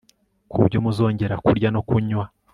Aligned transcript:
ku 0.51 0.57
byo 0.67 0.79
muzongera 0.85 1.35
kurya 1.45 1.69
no 1.75 1.81
kunywa 1.87 2.25